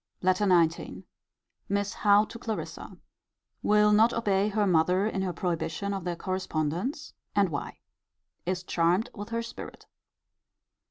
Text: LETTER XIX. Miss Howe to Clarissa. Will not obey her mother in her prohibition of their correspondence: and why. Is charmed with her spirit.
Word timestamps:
LETTER 0.23 0.47
XIX. 0.49 1.03
Miss 1.69 1.93
Howe 1.93 2.25
to 2.25 2.39
Clarissa. 2.39 2.97
Will 3.61 3.91
not 3.91 4.13
obey 4.13 4.47
her 4.47 4.65
mother 4.65 5.05
in 5.05 5.21
her 5.21 5.31
prohibition 5.31 5.93
of 5.93 6.05
their 6.05 6.15
correspondence: 6.15 7.13
and 7.35 7.49
why. 7.49 7.77
Is 8.43 8.63
charmed 8.63 9.11
with 9.13 9.29
her 9.29 9.43
spirit. 9.43 9.85